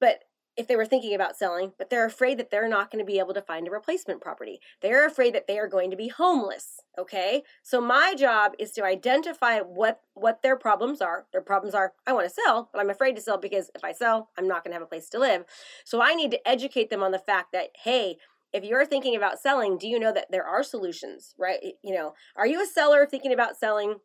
but 0.01 0.25
if 0.57 0.69
they 0.69 0.77
were 0.77 0.87
thinking 0.87 1.15
about 1.15 1.37
selling, 1.37 1.73
but 1.79 1.91
they're 1.91 2.07
afraid 2.07 2.39
that 2.39 2.51
they're 2.51 2.69
not 2.69 2.91
going 2.91 3.05
to 3.05 3.13
be 3.13 3.19
able 3.19 3.35
to 3.35 3.43
find 3.43 3.67
a 3.67 3.71
replacement 3.71 4.21
property. 4.21 4.61
They're 4.83 5.07
afraid 5.07 5.35
that 5.35 5.47
they 5.47 5.59
are 5.59 5.67
going 5.67 5.91
to 5.91 5.97
be 5.97 6.09
homeless, 6.09 6.81
okay? 6.99 7.43
So 7.63 7.81
my 7.81 8.15
job 8.17 8.53
is 8.59 8.71
to 8.73 8.85
identify 8.85 9.61
what 9.61 10.01
what 10.15 10.43
their 10.43 10.57
problems 10.57 11.01
are. 11.01 11.27
Their 11.33 11.41
problems 11.43 11.75
are 11.75 11.95
I 12.07 12.13
want 12.13 12.29
to 12.29 12.35
sell, 12.35 12.71
but 12.73 12.81
I'm 12.81 12.91
afraid 12.91 13.17
to 13.17 13.23
sell 13.23 13.39
because 13.39 13.71
if 13.75 13.83
I 13.83 13.93
sell, 13.93 14.31
I'm 14.39 14.47
not 14.47 14.63
going 14.63 14.71
to 14.71 14.77
have 14.77 14.83
a 14.83 14.87
place 14.87 15.09
to 15.11 15.19
live. 15.19 15.45
So 15.85 16.01
I 16.01 16.15
need 16.15 16.31
to 16.31 16.49
educate 16.49 16.91
them 16.91 17.03
on 17.03 17.11
the 17.11 17.19
fact 17.19 17.53
that 17.53 17.71
hey, 17.83 18.19
if 18.53 18.63
you're 18.63 18.87
thinking 18.87 19.17
about 19.17 19.41
selling, 19.41 19.77
do 19.77 19.89
you 19.89 19.99
know 19.99 20.13
that 20.13 20.31
there 20.31 20.47
are 20.47 20.63
solutions, 20.63 21.35
right? 21.37 21.59
You 21.83 21.95
know, 21.95 22.15
are 22.37 22.47
you 22.47 22.63
a 22.63 22.67
seller 22.67 23.07
thinking 23.07 23.33
about 23.33 23.57
selling? 23.57 23.97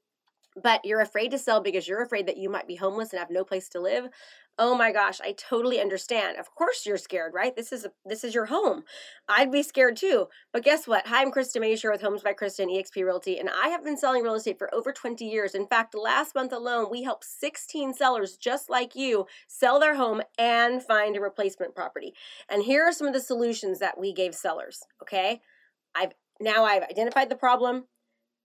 But 0.62 0.86
you're 0.86 1.01
afraid 1.01 1.32
to 1.32 1.38
sell 1.38 1.62
because 1.62 1.88
you're 1.88 2.01
afraid 2.01 2.28
that 2.28 2.38
you 2.38 2.50
might 2.50 2.68
be 2.68 2.75
homeless 2.75 3.12
and 3.12 3.20
have 3.20 3.30
no 3.30 3.44
place 3.44 3.70
to 3.70 3.80
live. 3.80 4.10
Oh 4.62 4.75
my 4.75 4.92
gosh 4.92 5.22
i 5.22 5.32
totally 5.32 5.80
understand. 5.80 6.38
Of 6.38 6.54
course 6.54 6.86
you're 6.86 6.98
scared 6.98 7.34
right? 7.34 7.56
This 7.56 7.72
is 7.72 7.86
a, 7.86 7.92
this 8.06 8.24
is 8.24 8.36
your 8.36 8.48
home. 8.48 8.84
I'd 9.28 9.51
be 9.51 9.63
scared 9.63 9.96
too. 9.96 10.28
But 10.51 10.63
guess 10.63 10.88
what? 10.88 11.08
Hi 11.08 11.22
i'm 11.22 11.32
krista 11.32 11.58
Mashore 11.58 11.92
with 11.92 12.01
homes 12.01 12.24
by 12.24 12.34
krista 12.34 12.60
and 12.60 12.72
exp 12.72 12.96
realty 12.96 13.39
and 13.39 13.50
i 13.50 13.70
have 13.70 13.84
been 13.84 13.98
selling 13.98 14.24
real 14.24 14.36
estate 14.36 14.58
for 14.58 14.74
over 14.74 14.92
20 14.92 15.25
years. 15.25 15.56
In 15.56 15.66
fact 15.66 15.96
last 15.96 16.36
month 16.36 16.51
alone 16.51 16.88
we 16.92 17.04
helped 17.04 17.24
16 17.24 17.94
sellers 17.94 18.36
just 18.36 18.70
like 18.70 18.96
you 18.96 19.25
sell 19.48 19.80
their 19.80 19.96
home 19.96 20.22
and 20.38 20.84
find 20.84 21.16
a 21.16 21.22
replacement 21.22 21.74
property. 21.74 22.13
And 22.50 22.63
here 22.63 22.84
are 22.84 22.94
some 22.94 23.08
of 23.08 23.13
the 23.13 23.22
solutions 23.22 23.80
that 23.80 24.00
we 24.00 24.13
gave 24.13 24.36
sellers 24.36 24.82
okay? 25.01 25.42
I've 25.96 26.12
now 26.42 26.66
i've 26.66 26.84
identified 26.84 27.30
the 27.30 27.36
problem. 27.36 27.86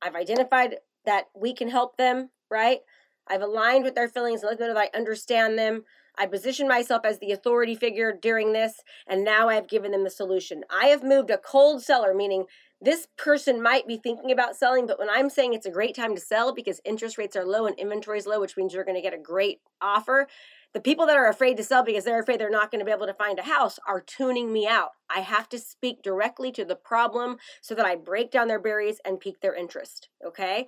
I've 0.01 0.15
identified 0.15 0.77
that 1.07 1.27
we 1.35 1.55
can 1.55 1.69
help 1.69 1.97
them, 1.97 2.31
right? 2.51 2.81
I've 3.27 3.43
aligned 3.43 3.85
with 3.85 3.95
their 3.95 4.09
feelings 4.09 4.43
let 4.43 4.59
them 4.59 4.69
know 4.69 4.75
that 4.75 4.91
I 4.95 4.97
understand 4.97 5.59
them. 5.59 5.85
I 6.17 6.27
position 6.27 6.69
myself 6.69 7.03
as 7.05 7.19
the 7.19 7.33
authority 7.33 7.75
figure 7.75 8.13
during 8.13 8.53
this, 8.53 8.81
and 9.07 9.25
now 9.25 9.49
I 9.49 9.57
have 9.57 9.69
given 9.69 9.91
them 9.91 10.05
the 10.05 10.11
solution. 10.11 10.63
I 10.71 10.87
have 10.87 11.03
moved 11.03 11.31
a 11.31 11.39
cold 11.39 11.83
seller, 11.83 12.15
meaning 12.15 12.45
this 12.81 13.09
person 13.17 13.63
might 13.63 13.89
be 13.89 13.97
thinking 13.97 14.31
about 14.31 14.57
selling, 14.57 14.87
but 14.87 14.99
when 14.99 15.09
I'm 15.11 15.31
saying 15.31 15.55
it's 15.55 15.67
a 15.67 15.71
great 15.71 15.97
time 15.97 16.15
to 16.15 16.21
sell 16.21 16.55
because 16.55 16.81
interest 16.85 17.19
rates 17.19 17.35
are 17.35 17.47
low 17.47 17.67
and 17.67 17.77
inventory 17.79 18.19
is 18.19 18.27
low, 18.27 18.41
which 18.41 18.57
means 18.57 18.75
you're 18.75 18.85
going 18.85 18.95
to 18.95 19.01
get 19.01 19.15
a 19.15 19.19
great 19.19 19.61
offer, 19.81 20.29
the 20.75 20.81
people 20.81 21.07
that 21.07 21.17
are 21.17 21.29
afraid 21.29 21.57
to 21.57 21.65
sell 21.65 21.85
because 21.85 22.05
they're 22.05 22.21
afraid 22.21 22.41
they're 22.41 22.51
not 22.51 22.71
going 22.71 22.81
to 22.81 22.85
be 22.85 22.93
able 22.93 23.07
to 23.07 23.15
find 23.15 23.39
a 23.39 23.43
house 23.43 23.79
are 23.89 24.01
tuning 24.01 24.53
me 24.53 24.67
out. 24.67 24.91
I 25.09 25.21
have 25.21 25.49
to 25.51 25.59
speak 25.59 26.03
directly 26.03 26.51
to 26.53 26.65
the 26.65 26.77
problem 26.77 27.37
so 27.63 27.75
that 27.75 27.87
I 27.87 27.95
break 27.95 28.31
down 28.31 28.49
their 28.49 28.61
barriers 28.61 28.99
and 29.05 29.21
pique 29.21 29.41
their 29.41 29.55
interest. 29.55 30.09
Okay? 30.27 30.67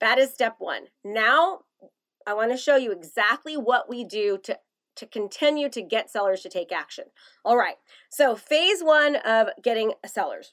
That 0.00 0.18
is 0.18 0.34
step 0.34 0.56
one. 0.58 0.86
Now, 1.04 1.60
I 2.26 2.34
want 2.34 2.50
to 2.50 2.58
show 2.58 2.76
you 2.76 2.90
exactly 2.90 3.56
what 3.56 3.88
we 3.88 4.04
do 4.04 4.38
to 4.44 4.58
to 4.96 5.06
continue 5.06 5.68
to 5.68 5.82
get 5.82 6.10
sellers 6.10 6.40
to 6.42 6.48
take 6.48 6.70
action. 6.70 7.04
All 7.44 7.56
right. 7.56 7.76
So, 8.10 8.36
phase 8.36 8.80
1 8.80 9.16
of 9.16 9.48
getting 9.60 9.92
sellers. 10.06 10.52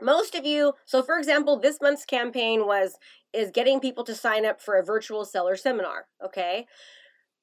Most 0.00 0.34
of 0.34 0.44
you, 0.44 0.74
so 0.84 1.02
for 1.02 1.18
example, 1.18 1.58
this 1.58 1.78
month's 1.80 2.04
campaign 2.04 2.66
was 2.66 2.98
is 3.32 3.50
getting 3.50 3.80
people 3.80 4.04
to 4.04 4.14
sign 4.14 4.46
up 4.46 4.60
for 4.60 4.76
a 4.76 4.84
virtual 4.84 5.24
seller 5.24 5.56
seminar, 5.56 6.06
okay? 6.24 6.66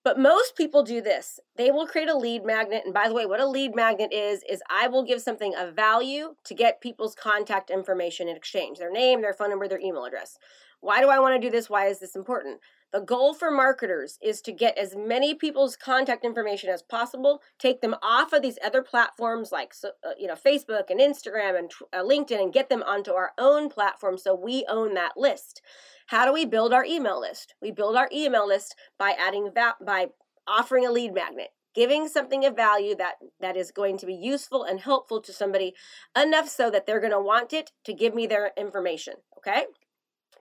But 0.05 0.19
most 0.19 0.55
people 0.55 0.83
do 0.83 1.01
this. 1.01 1.39
They 1.57 1.71
will 1.71 1.87
create 1.87 2.09
a 2.09 2.15
lead 2.15 2.45
magnet. 2.45 2.83
And 2.85 2.93
by 2.93 3.07
the 3.07 3.13
way, 3.15 3.25
what 3.25 3.39
a 3.39 3.47
lead 3.47 3.75
magnet 3.75 4.13
is, 4.13 4.43
is 4.47 4.61
I 4.69 4.87
will 4.87 5.03
give 5.03 5.19
something 5.19 5.55
of 5.55 5.75
value 5.75 6.35
to 6.43 6.53
get 6.53 6.79
people's 6.79 7.15
contact 7.15 7.71
information 7.71 8.27
in 8.27 8.37
exchange 8.37 8.77
their 8.77 8.91
name, 8.91 9.21
their 9.21 9.33
phone 9.33 9.49
number, 9.49 9.67
their 9.67 9.79
email 9.79 10.05
address. 10.05 10.37
Why 10.79 11.01
do 11.01 11.09
I 11.09 11.17
want 11.17 11.41
to 11.41 11.47
do 11.47 11.51
this? 11.51 11.71
Why 11.71 11.87
is 11.87 11.97
this 11.97 12.15
important? 12.15 12.59
The 12.93 13.01
goal 13.01 13.33
for 13.33 13.51
marketers 13.51 14.17
is 14.21 14.41
to 14.41 14.51
get 14.51 14.77
as 14.77 14.95
many 14.95 15.33
people's 15.33 15.75
contact 15.75 16.23
information 16.23 16.69
as 16.69 16.81
possible, 16.81 17.41
take 17.59 17.81
them 17.81 17.95
off 18.01 18.31
of 18.31 18.41
these 18.41 18.59
other 18.63 18.81
platforms 18.81 19.51
like 19.51 19.73
uh, 19.83 20.11
you 20.17 20.27
know 20.27 20.35
Facebook 20.35 20.89
and 20.89 20.99
Instagram 20.99 21.57
and 21.57 21.71
uh, 21.91 22.03
LinkedIn 22.03 22.41
and 22.41 22.53
get 22.53 22.69
them 22.69 22.83
onto 22.83 23.11
our 23.11 23.31
own 23.37 23.69
platform 23.69 24.17
so 24.17 24.33
we 24.33 24.65
own 24.69 24.93
that 24.93 25.17
list. 25.17 25.61
How 26.07 26.25
do 26.25 26.31
we 26.31 26.45
build 26.45 26.73
our 26.73 26.85
email 26.85 27.19
list? 27.19 27.55
We 27.61 27.71
build 27.71 27.95
our 27.95 28.09
email 28.13 28.47
list 28.47 28.75
by 28.97 29.15
adding 29.19 29.51
va- 29.53 29.77
by 29.85 30.07
offering 30.47 30.85
a 30.85 30.91
lead 30.91 31.13
magnet 31.13 31.49
giving 31.73 32.07
something 32.07 32.45
of 32.45 32.55
value 32.55 32.95
that 32.95 33.15
that 33.41 33.57
is 33.57 33.71
going 33.71 33.97
to 33.97 34.05
be 34.05 34.13
useful 34.13 34.63
and 34.63 34.79
helpful 34.79 35.19
to 35.19 35.33
somebody 35.33 35.73
enough 36.15 36.47
so 36.47 36.69
that 36.69 36.85
they're 36.85 37.01
going 37.01 37.11
to 37.11 37.19
want 37.19 37.51
it 37.51 37.71
to 37.83 37.93
give 37.93 38.13
me 38.13 38.27
their 38.27 38.51
information 38.55 39.15
okay 39.35 39.65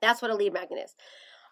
that's 0.04 0.20
what 0.20 0.30
a 0.30 0.34
lead 0.34 0.52
magnet 0.52 0.80
is. 0.84 0.94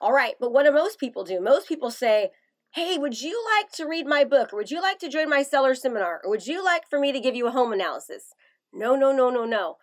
All 0.02 0.12
right, 0.12 0.34
but 0.40 0.52
what 0.52 0.66
do 0.66 0.72
most 0.72 0.98
people 0.98 1.22
do? 1.22 1.40
Most 1.40 1.68
people 1.68 1.92
say, 1.92 2.32
Hey, 2.74 2.98
would 2.98 3.22
you 3.22 3.40
like 3.56 3.70
to 3.72 3.86
read 3.86 4.04
my 4.04 4.24
book? 4.24 4.52
Or 4.52 4.56
would 4.56 4.70
you 4.70 4.82
like 4.82 4.98
to 4.98 5.08
join 5.08 5.30
my 5.30 5.44
seller 5.44 5.76
seminar? 5.76 6.20
Or 6.24 6.30
would 6.30 6.44
you 6.44 6.64
like 6.64 6.90
for 6.90 6.98
me 6.98 7.12
to 7.12 7.20
give 7.20 7.36
you 7.36 7.46
a 7.46 7.52
home 7.52 7.72
analysis? 7.72 8.34
No, 8.72 8.96
no, 8.96 9.12
no, 9.12 9.30
no, 9.30 9.44
no. 9.44 9.76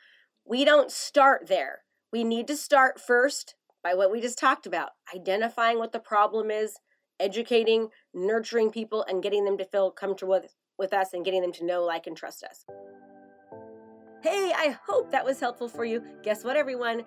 We 0.45 0.65
don't 0.65 0.91
start 0.91 1.47
there. 1.47 1.83
We 2.11 2.25
need 2.25 2.47
to 2.47 2.57
start 2.57 2.99
first 2.99 3.55
by 3.81 3.93
what 3.93 4.11
we 4.11 4.19
just 4.19 4.37
talked 4.37 4.65
about 4.65 4.89
identifying 5.15 5.77
what 5.77 5.93
the 5.93 5.99
problem 5.99 6.51
is, 6.51 6.79
educating, 7.17 7.87
nurturing 8.13 8.71
people, 8.71 9.05
and 9.07 9.23
getting 9.23 9.45
them 9.45 9.57
to 9.57 9.65
feel 9.65 9.89
comfortable 9.89 10.33
with, 10.33 10.53
with 10.77 10.91
us 10.91 11.13
and 11.13 11.23
getting 11.23 11.41
them 11.41 11.53
to 11.53 11.65
know, 11.65 11.85
like, 11.85 12.07
and 12.07 12.17
trust 12.17 12.43
us. 12.43 12.65
Hey, 14.21 14.51
I 14.53 14.75
hope 14.85 15.11
that 15.11 15.23
was 15.23 15.39
helpful 15.39 15.69
for 15.69 15.85
you. 15.85 16.03
Guess 16.23 16.43
what, 16.43 16.57
everyone? 16.57 17.05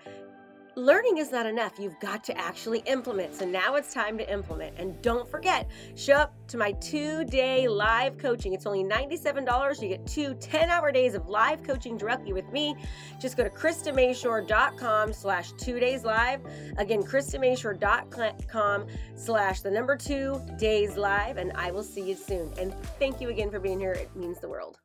Learning 0.77 1.19
is 1.19 1.31
not 1.33 1.47
enough. 1.47 1.79
You've 1.79 1.99
got 2.01 2.25
to 2.25 2.39
actually 2.39 2.81
implement. 2.87 3.35
So 3.35 3.45
now 3.45 3.75
it's 3.77 3.93
time 3.93 4.19
to 4.19 4.33
implement. 4.33 4.79
And 4.79 5.01
don't 5.03 5.29
forget, 5.29 5.69
show 5.95 6.15
up 6.15 6.35
to 6.49 6.57
my 6.57 6.73
two 6.73 7.25
day 7.25 7.69
live 7.69 8.19
coaching. 8.19 8.53
It's 8.53 8.67
only 8.67 8.85
$97. 8.85 9.83
You 9.83 9.89
get 9.89 10.07
two 10.07 10.35
10 10.35 10.71
hour 10.71 10.93
days 10.93 11.15
of 11.15 11.29
live 11.29 11.63
coaching 11.63 11.97
directly 11.97 12.33
with 12.33 12.51
me. 12.53 12.77
Just 13.21 13.37
go 13.37 13.45
to 13.45 13.51
KristaMashore.com 13.51 15.13
slash 15.13 15.53
two 15.53 15.81
days 15.81 16.05
live. 16.05 16.41
Again, 16.79 17.03
KristaMashore.com 17.03 18.87
slash 19.15 19.61
the 19.61 19.71
number 19.71 19.97
two 19.97 20.41
days 20.59 20.97
live. 20.97 21.37
And 21.37 21.53
I 21.55 21.71
will 21.71 21.85
see 21.85 22.03
you 22.03 22.15
soon. 22.15 22.53
And 22.59 22.75
thank 22.99 23.21
you 23.21 23.29
again 23.29 23.51
for 23.51 23.61
being 23.61 23.81
here. 23.81 23.93
It 23.93 24.15
means 24.15 24.39
the 24.41 24.49
world. 24.49 24.82